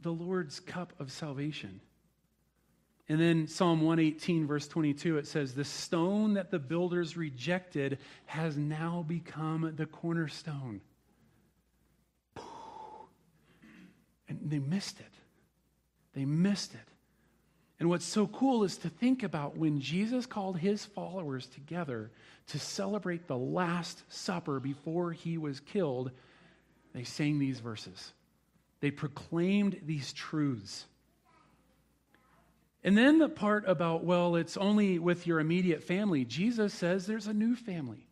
[0.00, 1.80] the Lord's cup of salvation.
[3.08, 8.56] And then Psalm 118, verse 22, it says, The stone that the builders rejected has
[8.56, 10.82] now become the cornerstone.
[14.28, 15.12] And they missed it.
[16.14, 16.91] They missed it.
[17.82, 22.12] And what's so cool is to think about when Jesus called his followers together
[22.46, 26.12] to celebrate the Last Supper before he was killed,
[26.94, 28.12] they sang these verses.
[28.78, 30.84] They proclaimed these truths.
[32.84, 37.26] And then the part about, well, it's only with your immediate family, Jesus says there's
[37.26, 38.06] a new family.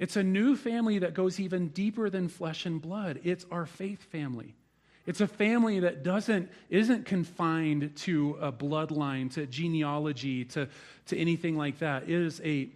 [0.00, 3.20] It's a new family that goes even deeper than flesh and blood.
[3.22, 4.56] It's our faith family.
[5.04, 10.68] It's a family that doesn't, isn't confined to a bloodline, to genealogy, to,
[11.06, 12.04] to anything like that.
[12.04, 12.68] It is a,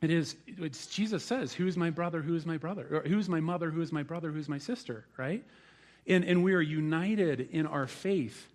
[0.00, 2.86] it is, it's, Jesus says, who is my brother, who is my brother?
[2.90, 5.44] Or who is my mother, who is my brother, who is my sister, right?
[6.06, 8.48] And, and we are united in our faith.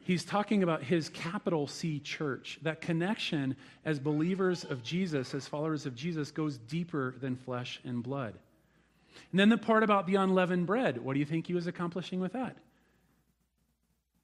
[0.00, 2.58] He's talking about his capital C church.
[2.62, 8.02] That connection as believers of Jesus, as followers of Jesus, goes deeper than flesh and
[8.02, 8.34] blood.
[9.32, 12.20] And then the part about the unleavened bread, what do you think he was accomplishing
[12.20, 12.56] with that?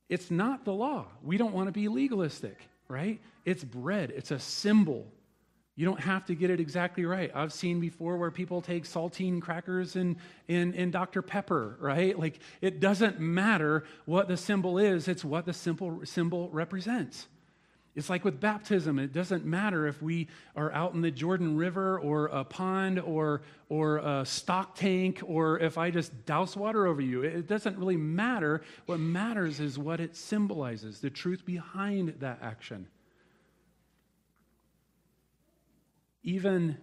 [0.09, 1.07] It's not the law.
[1.23, 3.21] We don't want to be legalistic, right?
[3.45, 5.07] It's bread, it's a symbol.
[5.77, 7.33] You don't have to get it exactly right.
[7.35, 10.17] I've seen before where people take saltine crackers and,
[10.49, 11.21] and, and Dr.
[11.21, 12.17] Pepper, right?
[12.17, 17.27] Like, it doesn't matter what the symbol is, it's what the simple symbol represents.
[17.95, 18.99] It's like with baptism.
[18.99, 20.27] It doesn't matter if we
[20.57, 25.61] are out in the Jordan River or a pond or, or a stock tank or
[25.61, 27.23] if I just douse water over you.
[27.23, 28.63] It doesn't really matter.
[28.87, 32.89] What matters is what it symbolizes, the truth behind that action.
[36.25, 36.77] Even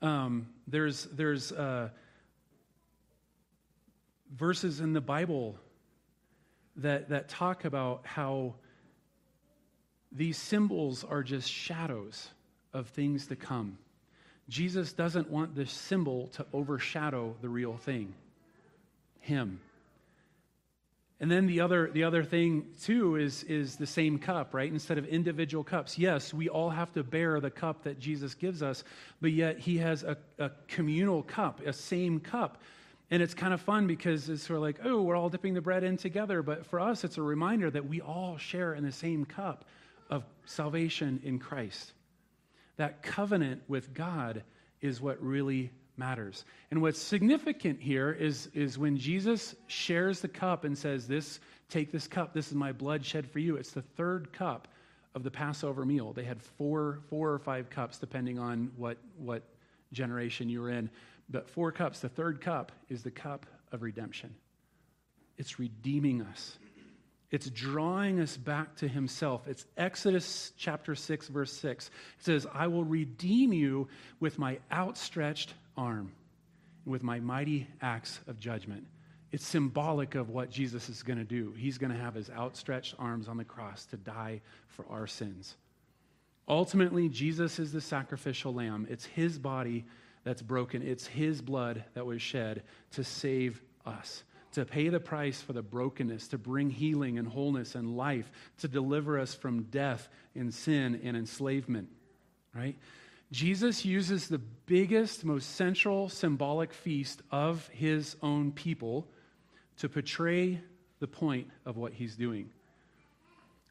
[0.00, 1.90] um, there's, there's uh,
[4.34, 5.58] verses in the Bible
[6.76, 8.54] that, that talk about how
[10.12, 12.28] these symbols are just shadows
[12.72, 13.78] of things to come.
[14.48, 18.12] Jesus doesn't want this symbol to overshadow the real thing,
[19.20, 19.60] Him.
[21.20, 24.72] And then the other, the other thing, too, is, is the same cup, right?
[24.72, 25.98] Instead of individual cups.
[25.98, 28.82] Yes, we all have to bear the cup that Jesus gives us,
[29.20, 32.60] but yet He has a, a communal cup, a same cup.
[33.12, 35.60] And it's kind of fun because it's sort of like, oh, we're all dipping the
[35.60, 36.42] bread in together.
[36.42, 39.64] But for us, it's a reminder that we all share in the same cup
[40.10, 41.92] of salvation in Christ.
[42.76, 44.42] That covenant with God
[44.80, 46.44] is what really matters.
[46.70, 51.92] And what's significant here is, is when Jesus shares the cup and says, This, take
[51.92, 53.56] this cup, this is my blood shed for you.
[53.56, 54.68] It's the third cup
[55.14, 56.12] of the Passover meal.
[56.12, 59.42] They had four, four or five cups, depending on what, what
[59.92, 60.90] generation you were in.
[61.28, 62.00] But four cups.
[62.00, 64.34] The third cup is the cup of redemption.
[65.36, 66.58] It's redeeming us.
[67.30, 69.46] It's drawing us back to himself.
[69.46, 71.86] It's Exodus chapter 6, verse 6.
[71.86, 73.88] It says, I will redeem you
[74.18, 76.12] with my outstretched arm,
[76.84, 78.84] and with my mighty acts of judgment.
[79.30, 81.54] It's symbolic of what Jesus is going to do.
[81.56, 85.54] He's going to have his outstretched arms on the cross to die for our sins.
[86.48, 88.88] Ultimately, Jesus is the sacrificial lamb.
[88.90, 89.84] It's his body
[90.24, 95.40] that's broken, it's his blood that was shed to save us to pay the price
[95.40, 100.08] for the brokenness, to bring healing and wholeness and life, to deliver us from death
[100.34, 101.88] and sin and enslavement,
[102.54, 102.76] right?
[103.32, 109.06] Jesus uses the biggest, most central symbolic feast of his own people
[109.78, 110.60] to portray
[110.98, 112.50] the point of what he's doing.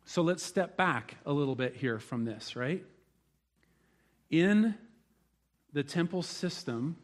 [0.05, 2.83] So let's step back a little bit here from this, right?
[4.31, 4.75] In
[5.73, 6.95] the temple system,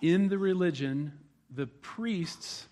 [0.00, 1.12] in the religion
[1.54, 2.66] the priests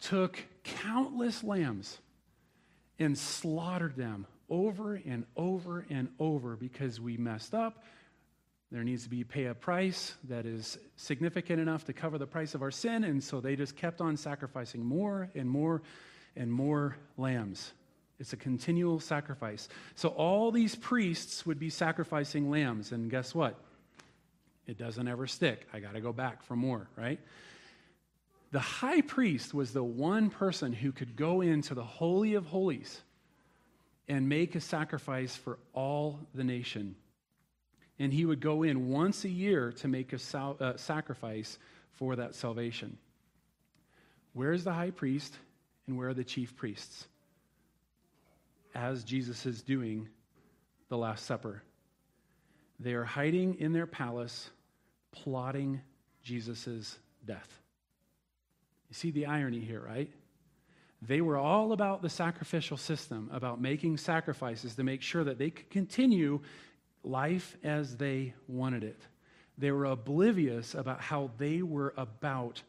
[0.00, 1.98] took countless lambs
[2.98, 7.82] and slaughtered them over and over and over because we messed up.
[8.70, 12.54] There needs to be pay a price that is significant enough to cover the price
[12.54, 15.82] of our sin, and so they just kept on sacrificing more and more
[16.36, 17.72] and more lambs.
[18.18, 19.68] It's a continual sacrifice.
[19.94, 23.58] So all these priests would be sacrificing lambs, and guess what?
[24.66, 25.66] It doesn't ever stick.
[25.72, 27.20] I got to go back for more, right?
[28.54, 33.02] The high priest was the one person who could go into the Holy of Holies
[34.06, 36.94] and make a sacrifice for all the nation.
[37.98, 41.58] And he would go in once a year to make a sal- uh, sacrifice
[41.94, 42.96] for that salvation.
[44.34, 45.34] Where is the high priest
[45.88, 47.08] and where are the chief priests?
[48.72, 50.08] As Jesus is doing
[50.90, 51.64] the Last Supper,
[52.78, 54.48] they are hiding in their palace,
[55.10, 55.80] plotting
[56.22, 57.63] Jesus' death.
[58.94, 60.08] You see the irony here, right?
[61.02, 65.50] They were all about the sacrificial system, about making sacrifices to make sure that they
[65.50, 66.38] could continue
[67.02, 69.00] life as they wanted it.
[69.58, 72.62] They were oblivious about how they were about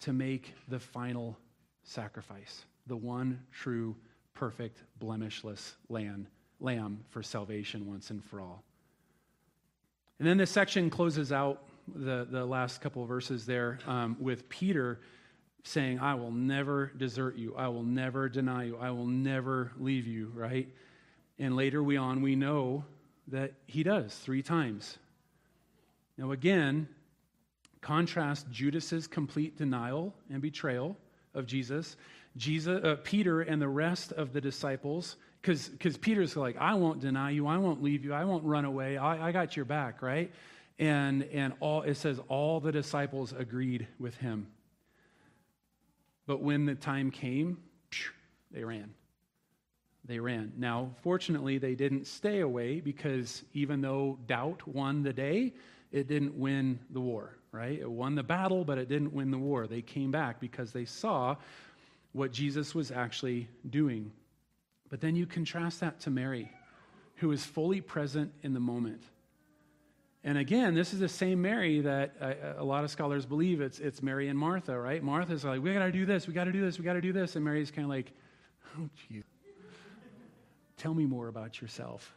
[0.00, 1.38] to make the final
[1.84, 3.94] sacrifice, the one true,
[4.34, 6.26] perfect, blemishless lamb,
[6.58, 8.64] lamb for salvation once and for all.
[10.18, 14.98] And then this section closes out the, the last couple verses there um, with Peter
[15.62, 17.54] saying, I will never desert you.
[17.56, 18.76] I will never deny you.
[18.78, 20.68] I will never leave you, right?
[21.38, 22.84] And later we on, we know
[23.28, 24.98] that he does three times.
[26.16, 26.88] Now, again,
[27.80, 30.96] contrast Judas's complete denial and betrayal
[31.34, 31.96] of Jesus.
[32.36, 37.30] Jesus, uh, Peter and the rest of the disciples, because Peter's like, I won't deny
[37.30, 40.30] you, I won't leave you, I won't run away, I, I got your back, right?
[40.78, 44.46] And and all it says all the disciples agreed with him.
[46.30, 47.58] But when the time came,
[48.52, 48.94] they ran.
[50.04, 50.52] They ran.
[50.56, 55.52] Now, fortunately, they didn't stay away because even though doubt won the day,
[55.90, 57.80] it didn't win the war, right?
[57.80, 59.66] It won the battle, but it didn't win the war.
[59.66, 61.34] They came back because they saw
[62.12, 64.12] what Jesus was actually doing.
[64.88, 66.48] But then you contrast that to Mary,
[67.16, 69.02] who is fully present in the moment.
[70.22, 73.78] And again, this is the same Mary that a, a lot of scholars believe it's,
[73.78, 75.02] it's Mary and Martha, right?
[75.02, 77.00] Martha's like, we got to do this, we got to do this, we got to
[77.00, 77.36] do this.
[77.36, 78.12] And Mary's kind of like,
[78.78, 79.24] oh, geez.
[80.76, 82.14] Tell me more about yourself.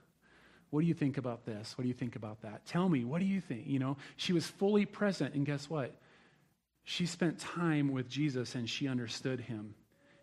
[0.69, 1.77] What do you think about this?
[1.77, 2.65] What do you think about that?
[2.65, 3.67] Tell me, what do you think?
[3.67, 5.95] You know, she was fully present, and guess what?
[6.83, 9.75] She spent time with Jesus and she understood him.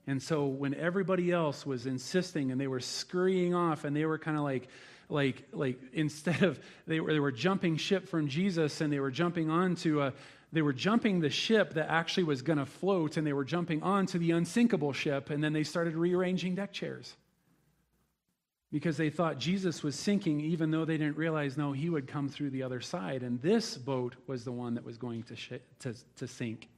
[0.07, 4.19] And so when everybody else was insisting and they were scurrying off and they were
[4.19, 4.69] kind of like,
[5.11, 9.11] like, like instead of they were, they were jumping ship from Jesus and they were
[9.11, 10.12] jumping onto a,
[10.53, 13.83] they were jumping the ship that actually was going to float and they were jumping
[13.83, 17.16] onto the unsinkable ship and then they started rearranging deck chairs.
[18.73, 22.29] Because they thought Jesus was sinking even though they didn't realize no he would come
[22.29, 23.23] through the other side.
[23.23, 26.68] And this boat was the one that was going to, sh- to, to sink.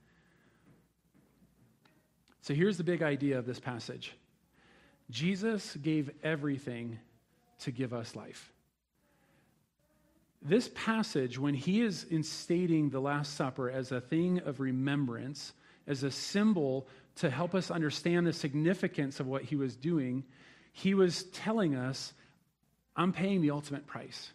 [2.40, 4.14] So here's the big idea of this passage.
[5.10, 6.98] Jesus gave everything
[7.62, 8.52] to give us life.
[10.40, 15.52] This passage, when he is instating the Last Supper as a thing of remembrance,
[15.86, 20.24] as a symbol to help us understand the significance of what he was doing,
[20.72, 22.12] he was telling us,
[22.96, 24.32] I'm paying the ultimate price.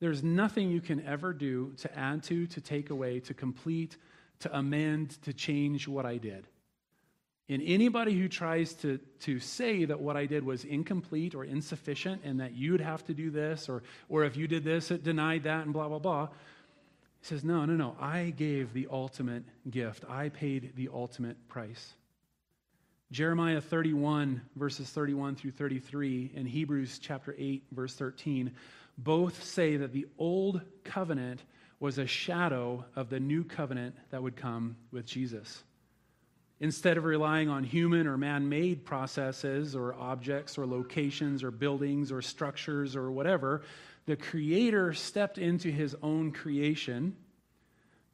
[0.00, 3.96] There's nothing you can ever do to add to, to take away, to complete,
[4.40, 6.46] to amend, to change what I did.
[7.50, 12.22] And anybody who tries to, to say that what I did was incomplete or insufficient
[12.24, 15.44] and that you'd have to do this, or, or if you did this, it denied
[15.44, 16.28] that, and blah, blah, blah,
[17.20, 17.96] he says, No, no, no.
[17.98, 21.94] I gave the ultimate gift, I paid the ultimate price.
[23.10, 28.52] Jeremiah 31, verses 31 through 33, and Hebrews chapter 8, verse 13,
[28.98, 31.42] both say that the old covenant
[31.80, 35.62] was a shadow of the new covenant that would come with Jesus.
[36.60, 42.10] Instead of relying on human or man made processes or objects or locations or buildings
[42.10, 43.62] or structures or whatever,
[44.06, 47.14] the Creator stepped into His own creation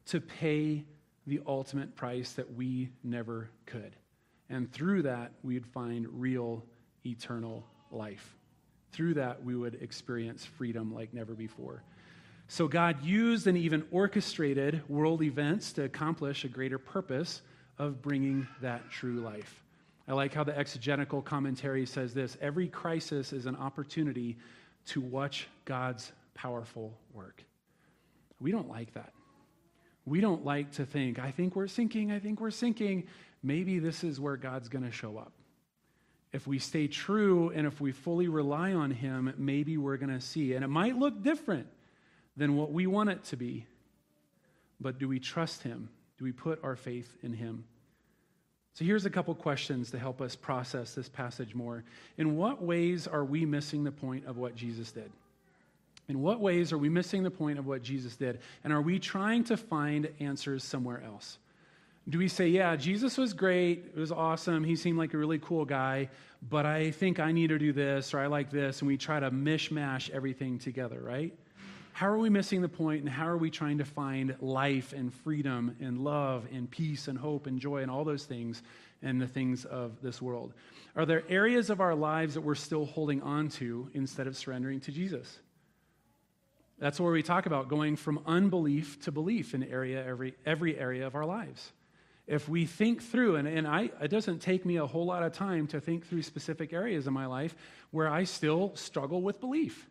[0.07, 0.83] to pay
[1.25, 3.95] the ultimate price that we never could.
[4.49, 6.63] And through that, we'd find real
[7.03, 8.35] eternal life.
[8.91, 11.83] Through that, we would experience freedom like never before.
[12.47, 17.41] So, God used and even orchestrated world events to accomplish a greater purpose
[17.77, 19.61] of bringing that true life.
[20.07, 24.37] I like how the exegetical commentary says this every crisis is an opportunity
[24.87, 27.43] to watch God's powerful work.
[28.39, 29.13] We don't like that.
[30.05, 33.07] We don't like to think, I think we're sinking, I think we're sinking.
[33.41, 35.31] Maybe this is where God's going to show up.
[36.31, 40.21] If we stay true and if we fully rely on Him, maybe we're going to
[40.21, 40.53] see.
[40.53, 41.67] And it might look different
[42.37, 43.65] than what we want it to be.
[44.79, 45.89] But do we trust Him?
[46.17, 47.65] Do we put our faith in Him?
[48.73, 51.83] So here's a couple questions to help us process this passage more.
[52.17, 55.11] In what ways are we missing the point of what Jesus did?
[56.07, 58.39] In what ways are we missing the point of what Jesus did?
[58.63, 61.37] And are we trying to find answers somewhere else?
[62.07, 65.39] Do we say, yeah, Jesus was great, it was awesome, he seemed like a really
[65.39, 66.09] cool guy,
[66.47, 69.19] but I think I need to do this or I like this, and we try
[69.19, 71.33] to mishmash everything together, right?
[71.95, 75.13] How are we missing the point and how are we trying to find life and
[75.13, 78.61] freedom and love and peace and hope and joy and all those things
[79.01, 80.51] and the things of this world?
[80.97, 84.81] Are there areas of our lives that we're still holding on to instead of surrendering
[84.81, 85.39] to Jesus?
[86.79, 91.07] That's where we talk about going from unbelief to belief in area every, every area
[91.07, 91.71] of our lives.
[92.27, 95.31] If we think through, and, and I, it doesn't take me a whole lot of
[95.31, 97.55] time to think through specific areas of my life
[97.91, 99.87] where I still struggle with belief.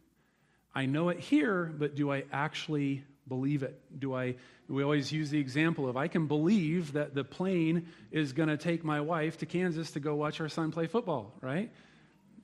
[0.74, 3.80] I know it here, but do I actually believe it?
[3.98, 4.34] Do I,
[4.68, 8.56] we always use the example of I can believe that the plane is going to
[8.56, 11.70] take my wife to Kansas to go watch our son play football, right?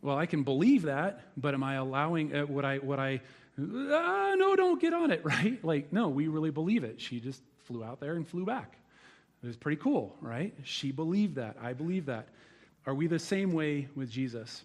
[0.02, 3.20] Well, I can believe that, but am I allowing, uh, would I, would I,
[3.58, 5.62] ah, no, don't get on it, right?
[5.64, 7.00] Like, no, we really believe it.
[7.00, 8.76] She just flew out there and flew back.
[9.42, 10.54] It was pretty cool, right?
[10.64, 11.56] She believed that.
[11.60, 12.28] I believe that.
[12.86, 14.64] Are we the same way with Jesus?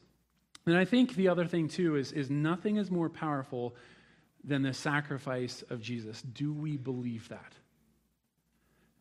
[0.66, 3.76] And I think the other thing, too, is, is nothing is more powerful
[4.44, 6.22] than the sacrifice of Jesus.
[6.22, 7.54] Do we believe that?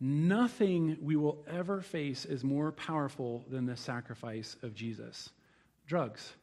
[0.00, 5.31] Nothing we will ever face is more powerful than the sacrifice of Jesus.
[5.87, 6.35] Drugs,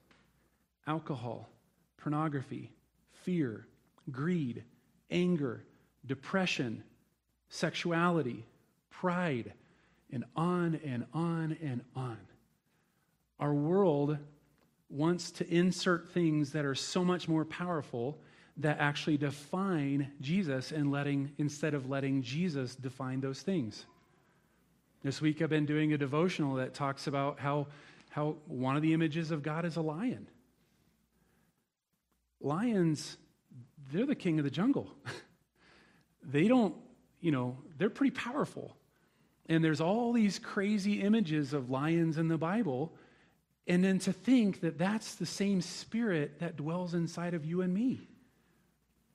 [0.88, 1.50] alcohol,
[1.98, 2.72] pornography,
[3.12, 3.68] fear,
[4.10, 4.64] greed,
[5.12, 5.64] anger,
[6.06, 6.84] depression,
[7.50, 8.46] sexuality,
[8.90, 9.54] pride,
[10.12, 12.18] and on and on and on.
[13.40, 14.18] Our world
[14.92, 18.20] wants to insert things that are so much more powerful
[18.58, 23.86] that actually define Jesus and letting instead of letting Jesus define those things.
[25.04, 27.68] This week I've been doing a devotional that talks about how
[28.12, 30.28] how one of the images of God is a lion.
[32.42, 33.18] Lions,
[33.92, 34.94] they're the king of the jungle.
[36.24, 36.76] they don't,
[37.22, 38.76] you know, they're pretty powerful.
[39.48, 42.94] And there's all these crazy images of lions in the Bible
[43.68, 47.74] And then to think that that's the same spirit that dwells inside of you and
[47.74, 48.08] me.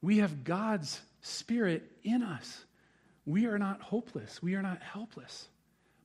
[0.01, 2.65] We have God's spirit in us.
[3.25, 4.41] We are not hopeless.
[4.43, 5.49] We are not helpless.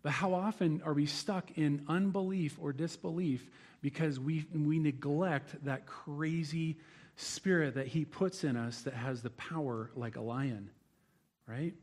[0.01, 3.47] But how often are we stuck in unbelief or disbelief
[3.81, 6.77] because we, we neglect that crazy
[7.15, 10.71] spirit that He puts in us that has the power like a lion,
[11.45, 11.75] right?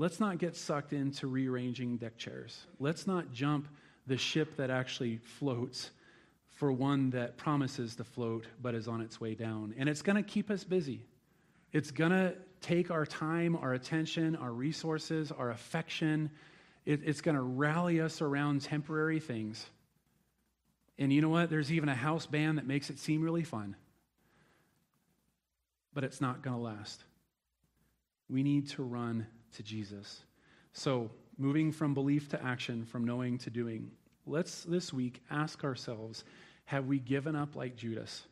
[0.00, 2.66] Let's not get sucked into rearranging deck chairs.
[2.78, 3.66] Let's not jump
[4.06, 5.90] the ship that actually floats
[6.50, 9.74] for one that promises to float but is on its way down.
[9.76, 11.04] And it's going to keep us busy.
[11.72, 16.30] It's going to take our time, our attention, our resources, our affection.
[16.86, 19.66] It, it's going to rally us around temporary things.
[20.96, 21.50] And you know what?
[21.50, 23.74] There's even a house band that makes it seem really fun.
[25.92, 27.02] But it's not going to last.
[28.30, 29.26] We need to run
[29.56, 30.20] to Jesus.
[30.72, 33.90] So, moving from belief to action, from knowing to doing,
[34.26, 36.24] let's this week ask ourselves
[36.66, 38.24] have we given up like Judas?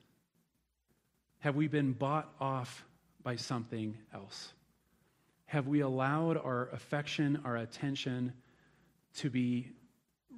[1.38, 2.84] Have we been bought off
[3.22, 4.52] by something else?
[5.46, 8.34] Have we allowed our affection, our attention
[9.18, 9.70] to be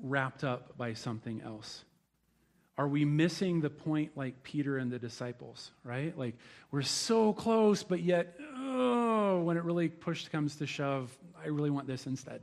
[0.00, 1.84] wrapped up by something else?
[2.76, 6.16] Are we missing the point like Peter and the disciples, right?
[6.16, 6.36] Like
[6.70, 8.38] we're so close, but yet,
[9.42, 12.40] when it really push comes to shove, I really want this instead.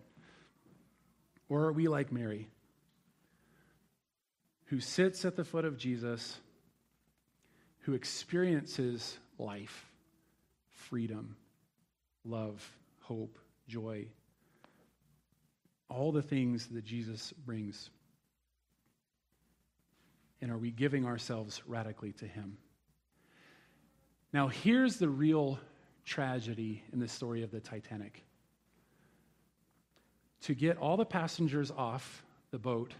[1.49, 2.47] Or are we like Mary,
[4.65, 6.37] who sits at the foot of Jesus,
[7.81, 9.91] who experiences life,
[10.71, 11.35] freedom,
[12.23, 12.67] love,
[13.01, 13.37] hope,
[13.67, 14.07] joy,
[15.89, 17.89] all the things that Jesus brings?
[20.41, 22.57] And are we giving ourselves radically to Him?
[24.33, 25.59] Now, here's the real
[26.05, 28.23] tragedy in the story of the Titanic.
[30.41, 32.93] To get all the passengers off the boat,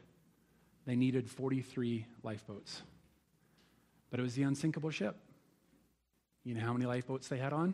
[0.86, 2.82] they needed 43 lifeboats.
[4.10, 5.16] But it was the unsinkable ship.
[6.44, 7.74] You know how many lifeboats they had on?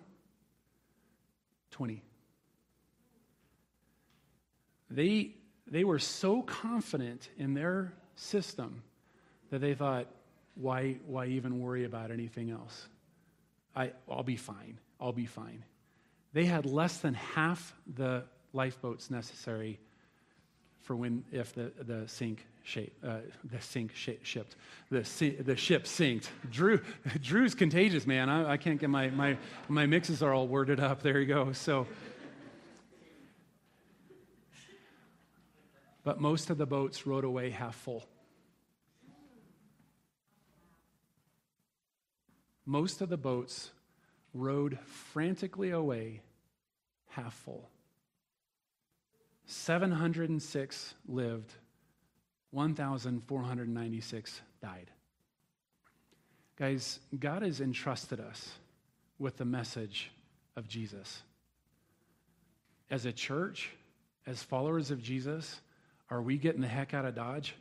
[1.72, 2.02] 20.
[4.90, 5.36] They,
[5.68, 8.84] they were so confident in their system
[9.50, 10.08] that they thought,
[10.56, 12.88] why, why even worry about anything else?
[13.76, 14.80] I, I'll be fine.
[15.02, 15.66] I'll be fine.
[16.34, 18.24] They had less than half the
[18.54, 19.80] lifeboats necessary
[20.82, 24.56] for when if the, the sink shape, uh, the sink sh- shipped,
[24.90, 25.02] the,
[25.44, 26.30] the ship sinked.
[26.50, 26.80] Drew,
[27.22, 28.30] Drew's contagious, man.
[28.30, 29.38] I, I can't get my, my,
[29.68, 31.02] my mixes are all worded up.
[31.02, 31.52] There you go.
[31.54, 31.88] So,
[36.04, 38.06] but most of the boats rode away half full.
[42.66, 43.72] most of the boats
[44.34, 46.22] rowed frantically away
[47.10, 47.70] half full.
[49.46, 51.54] 706 lived,
[52.52, 54.92] 1,496 died.
[56.58, 58.52] Guys, God has entrusted us
[59.20, 60.12] with the message
[60.56, 61.24] of Jesus.
[62.90, 63.72] As a church,
[64.28, 65.60] as followers of Jesus,
[66.10, 67.56] are we getting the heck out of Dodge?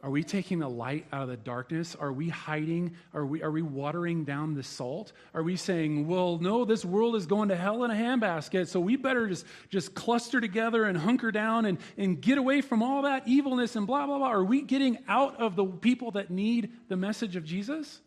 [0.00, 1.96] Are we taking the light out of the darkness?
[1.96, 2.94] Are we hiding?
[3.12, 5.12] Are we, are we watering down the salt?
[5.34, 8.78] Are we saying, well, no, this world is going to hell in a handbasket, so
[8.78, 13.02] we better just, just cluster together and hunker down and, and get away from all
[13.02, 14.28] that evilness and blah, blah, blah?
[14.28, 18.00] Are we getting out of the people that need the message of Jesus?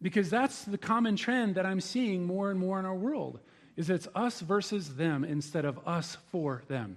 [0.00, 3.40] Because that's the common trend that I'm seeing more and more in our world
[3.76, 6.96] is it's us versus them instead of us for them.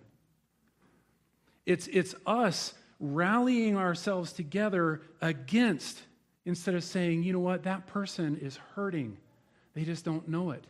[1.66, 6.02] It's, it's us rallying ourselves together against
[6.46, 9.18] instead of saying, you know what, that person is hurting.
[9.74, 10.66] They just don't know it.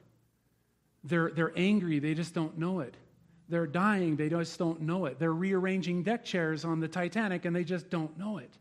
[1.03, 2.95] They're, they're angry, they just don't know it.
[3.49, 5.19] They're dying, they just don't know it.
[5.19, 8.51] They're rearranging deck chairs on the Titanic and they just don't know it.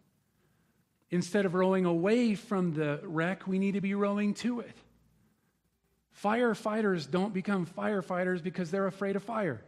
[1.11, 4.77] Instead of rowing away from the wreck, we need to be rowing to it.
[6.23, 9.63] Firefighters don't become firefighters because they're afraid of fire.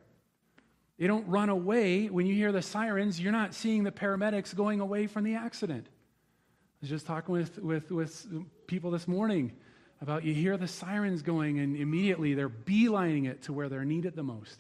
[0.99, 2.07] They don't run away.
[2.07, 5.87] When you hear the sirens, you're not seeing the paramedics going away from the accident.
[5.89, 8.27] I was just talking with, with, with
[8.67, 9.53] people this morning
[10.01, 14.15] about you hear the sirens going, and immediately they're beelining it to where they're needed
[14.15, 14.59] the most.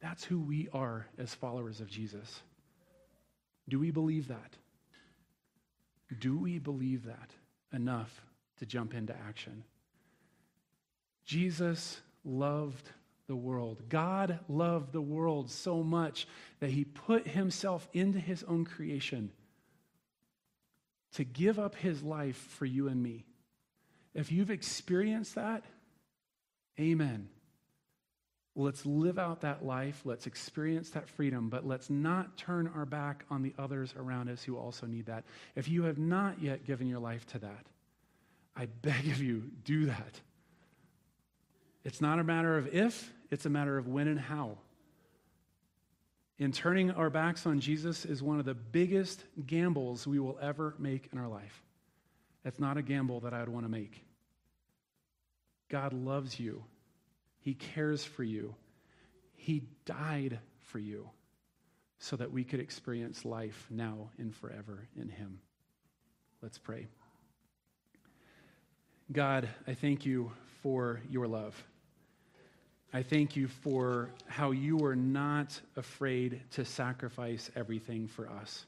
[0.00, 2.42] That's who we are as followers of Jesus.
[3.68, 4.56] Do we believe that?
[6.18, 7.30] Do we believe that
[7.72, 8.22] enough
[8.58, 9.64] to jump into action?
[11.24, 12.88] Jesus loved
[13.32, 13.80] the world.
[13.88, 16.28] God loved the world so much
[16.60, 19.30] that he put himself into his own creation
[21.14, 23.24] to give up his life for you and me.
[24.12, 25.64] If you've experienced that,
[26.78, 27.30] amen.
[28.54, 30.02] Let's live out that life.
[30.04, 34.42] Let's experience that freedom, but let's not turn our back on the others around us
[34.42, 35.24] who also need that.
[35.56, 37.64] If you have not yet given your life to that,
[38.54, 40.20] I beg of you, do that.
[41.82, 44.58] It's not a matter of if, it's a matter of when and how.
[46.38, 50.74] In turning our backs on Jesus is one of the biggest gambles we will ever
[50.78, 51.62] make in our life.
[52.44, 54.04] That's not a gamble that I would want to make.
[55.70, 56.62] God loves you.
[57.40, 58.54] He cares for you.
[59.34, 61.08] He died for you
[61.98, 65.40] so that we could experience life now and forever in Him.
[66.42, 66.86] Let's pray.
[69.10, 71.54] God, I thank you for your love.
[72.94, 78.66] I thank you for how you were not afraid to sacrifice everything for us.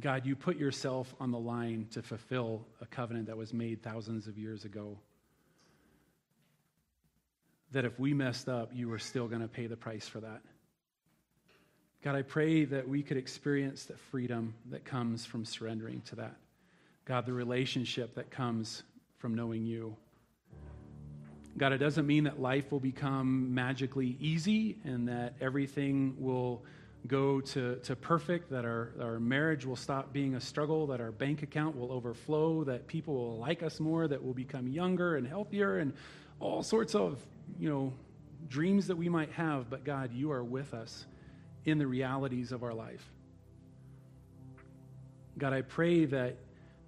[0.00, 4.26] God, you put yourself on the line to fulfill a covenant that was made thousands
[4.26, 4.98] of years ago.
[7.72, 10.42] That if we messed up, you were still going to pay the price for that.
[12.04, 16.36] God, I pray that we could experience the freedom that comes from surrendering to that.
[17.06, 18.82] God, the relationship that comes
[19.18, 19.96] from knowing you.
[21.56, 26.62] God, it doesn't mean that life will become magically easy and that everything will
[27.06, 31.10] go to, to perfect, that our, our marriage will stop being a struggle, that our
[31.10, 35.26] bank account will overflow, that people will like us more, that we'll become younger and
[35.26, 35.92] healthier, and
[36.38, 37.18] all sorts of,
[37.58, 37.92] you know,
[38.48, 39.68] dreams that we might have.
[39.68, 41.06] But God, you are with us
[41.64, 43.04] in the realities of our life.
[45.38, 46.36] God, I pray that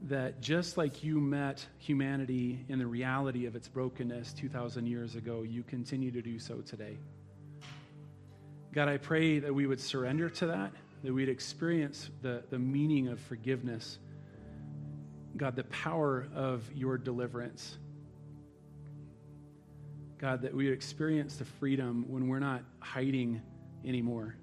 [0.03, 5.43] that just like you met humanity in the reality of its brokenness 2,000 years ago,
[5.43, 6.97] you continue to do so today.
[8.73, 10.73] God, I pray that we would surrender to that,
[11.03, 13.99] that we'd experience the, the meaning of forgiveness.
[15.37, 17.77] God, the power of your deliverance.
[20.19, 23.43] God, that we experience the freedom when we're not hiding
[23.85, 24.37] anymore.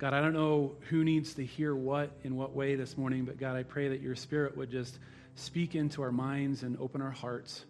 [0.00, 3.38] God, I don't know who needs to hear what in what way this morning, but
[3.38, 4.98] God, I pray that your spirit would just
[5.36, 7.64] speak into our minds and open our hearts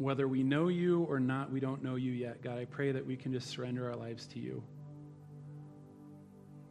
[0.00, 2.40] whether we know you or not, we don't know you yet.
[2.40, 4.62] God, I pray that we can just surrender our lives to you.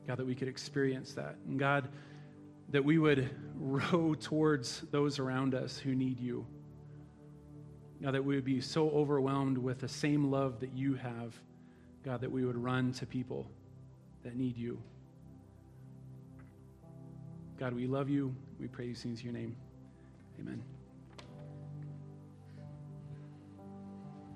[0.07, 1.35] God, that we could experience that.
[1.47, 1.89] And God,
[2.69, 6.43] that we would row towards those around us who need you.
[8.01, 11.39] God, that we would be so overwhelmed with the same love that you have,
[12.03, 13.49] God, that we would run to people
[14.23, 14.81] that need you.
[17.59, 18.33] God, we love you.
[18.59, 19.55] We praise things in your name.
[20.39, 20.63] Amen.